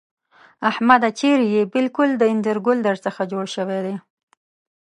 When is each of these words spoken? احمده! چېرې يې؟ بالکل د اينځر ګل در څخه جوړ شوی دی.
احمده! 0.69 1.09
چېرې 1.19 1.45
يې؟ 1.53 1.63
بالکل 1.73 2.09
د 2.17 2.21
اينځر 2.31 2.57
ګل 2.65 2.79
در 2.87 2.97
څخه 3.05 3.21
جوړ 3.31 3.45
شوی 3.55 3.79
دی. 3.85 3.95